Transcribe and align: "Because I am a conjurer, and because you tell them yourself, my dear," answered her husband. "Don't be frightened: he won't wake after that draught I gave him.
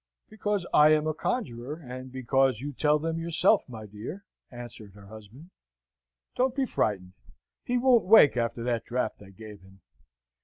"Because 0.31 0.65
I 0.73 0.89
am 0.93 1.05
a 1.05 1.13
conjurer, 1.13 1.75
and 1.75 2.11
because 2.11 2.59
you 2.59 2.73
tell 2.73 2.97
them 2.97 3.19
yourself, 3.19 3.61
my 3.69 3.85
dear," 3.85 4.25
answered 4.49 4.93
her 4.93 5.05
husband. 5.05 5.51
"Don't 6.35 6.55
be 6.55 6.65
frightened: 6.65 7.13
he 7.63 7.77
won't 7.77 8.05
wake 8.05 8.35
after 8.35 8.63
that 8.63 8.83
draught 8.83 9.21
I 9.21 9.29
gave 9.29 9.61
him. 9.61 9.81